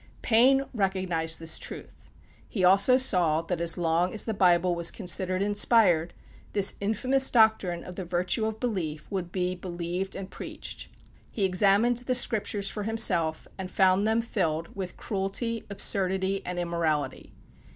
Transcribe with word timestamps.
Paine 0.23 0.63
recognized 0.73 1.37
this 1.37 1.59
truth. 1.59 2.09
He 2.49 2.63
also 2.63 2.97
saw 2.97 3.43
that 3.43 3.61
as 3.61 3.77
long 3.77 4.15
as 4.15 4.23
the 4.25 4.33
Bible 4.33 4.73
was 4.73 4.89
considered 4.89 5.43
inspired, 5.43 6.15
this 6.53 6.73
infamous 6.81 7.29
doctrine 7.29 7.83
of 7.83 7.97
the 7.97 8.03
virtue 8.03 8.47
of 8.47 8.59
belief 8.59 9.05
would 9.11 9.31
be 9.31 9.53
believed 9.53 10.15
and 10.15 10.31
preached. 10.31 10.87
He 11.31 11.43
examined 11.45 11.99
the 11.99 12.15
Scriptures 12.15 12.67
for 12.67 12.81
himself, 12.81 13.47
and 13.59 13.69
found 13.69 14.07
them 14.07 14.23
filled 14.23 14.75
with 14.75 14.97
cruelty, 14.97 15.65
absurdity, 15.69 16.41
and 16.47 16.57
immorality. 16.57 17.35